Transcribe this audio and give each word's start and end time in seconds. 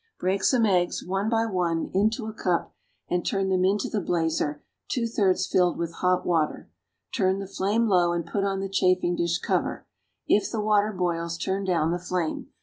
Break 0.19 0.43
some 0.43 0.65
eggs, 0.65 1.05
one 1.05 1.29
by 1.29 1.45
one, 1.45 1.91
into 1.93 2.25
a 2.25 2.33
cup, 2.33 2.73
and 3.07 3.23
turn 3.23 3.49
them 3.49 3.63
into 3.63 3.87
the 3.87 4.01
blazer 4.01 4.63
two 4.87 5.05
thirds 5.05 5.45
filled 5.45 5.77
with 5.77 5.93
hot 5.93 6.25
water; 6.25 6.71
turn 7.15 7.37
the 7.37 7.45
flame 7.45 7.87
low 7.87 8.11
and 8.11 8.25
put 8.25 8.43
on 8.43 8.61
the 8.61 8.67
chafing 8.67 9.15
dish 9.15 9.37
cover; 9.37 9.85
if 10.25 10.49
the 10.49 10.59
water 10.59 10.91
boils, 10.91 11.37
turn 11.37 11.65
down 11.65 11.91
the 11.91 11.99
flame. 11.99 12.47